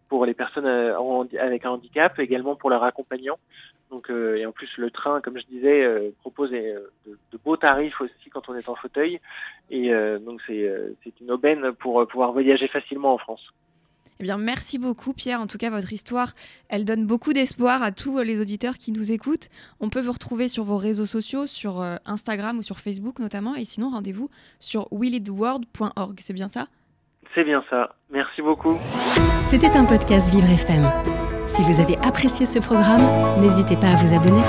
pour 0.08 0.26
les 0.26 0.34
personnes 0.34 0.66
euh, 0.66 1.24
avec 1.38 1.64
un 1.64 1.70
handicap, 1.70 2.18
également 2.18 2.56
pour 2.56 2.70
leurs 2.70 2.82
accompagnants. 2.82 3.38
Donc, 3.90 4.08
et 4.08 4.46
en 4.46 4.52
plus, 4.52 4.70
le 4.76 4.92
train, 4.92 5.20
comme 5.20 5.36
je 5.36 5.46
disais, 5.46 6.12
propose 6.20 6.52
de, 6.52 6.88
de, 7.06 7.38
beaux 7.44 7.56
tarifs 7.56 8.00
aussi 8.00 8.30
quand 8.32 8.48
on 8.48 8.54
est 8.54 8.68
en 8.68 8.76
fauteuil. 8.76 9.18
Et 9.68 9.90
donc, 10.24 10.40
c'est 10.46 11.20
une 11.20 11.32
aubaine 11.32 11.72
pour 11.72 12.06
pouvoir 12.06 12.30
voyager 12.30 12.68
facilement 12.68 13.14
en 13.14 13.18
France. 13.18 13.52
Eh 14.20 14.22
bien, 14.22 14.36
merci 14.36 14.78
beaucoup, 14.78 15.14
Pierre. 15.14 15.40
En 15.40 15.46
tout 15.46 15.56
cas, 15.56 15.70
votre 15.70 15.94
histoire, 15.94 16.34
elle 16.68 16.84
donne 16.84 17.06
beaucoup 17.06 17.32
d'espoir 17.32 17.82
à 17.82 17.90
tous 17.90 18.18
les 18.20 18.38
auditeurs 18.38 18.76
qui 18.76 18.92
nous 18.92 19.12
écoutent. 19.12 19.48
On 19.80 19.88
peut 19.88 20.02
vous 20.02 20.12
retrouver 20.12 20.48
sur 20.48 20.62
vos 20.62 20.76
réseaux 20.76 21.06
sociaux, 21.06 21.46
sur 21.46 21.80
euh, 21.80 21.96
Instagram 22.04 22.58
ou 22.58 22.62
sur 22.62 22.80
Facebook 22.80 23.18
notamment. 23.18 23.54
Et 23.54 23.64
sinon, 23.64 23.88
rendez-vous 23.88 24.28
sur 24.58 24.88
willitworld.org. 24.92 26.18
C'est 26.20 26.34
bien 26.34 26.48
ça? 26.48 26.66
C'est 27.34 27.44
bien 27.44 27.64
ça. 27.70 27.94
Merci 28.10 28.42
beaucoup. 28.42 28.76
C'était 29.44 29.74
un 29.74 29.86
podcast 29.86 30.30
Vivre 30.30 30.50
FM. 30.50 30.84
Si 31.46 31.62
vous 31.62 31.80
avez 31.80 31.96
apprécié 31.98 32.44
ce 32.44 32.58
programme, 32.58 33.02
n'hésitez 33.40 33.76
pas 33.76 33.88
à 33.88 33.96
vous 33.96 34.14
abonner. 34.14 34.42